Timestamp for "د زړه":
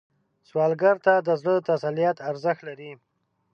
1.27-1.55